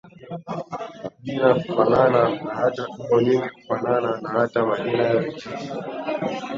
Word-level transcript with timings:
Majina 1.03 1.53
kufanana 1.63 2.29
na 2.43 2.55
hata 2.55 2.83
koo 2.87 3.21
nyingi 3.21 3.49
kufanana 3.55 4.19
na 4.21 4.29
hata 4.29 4.65
majina 4.65 5.03
ya 5.03 5.19
Vijiji 5.19 5.49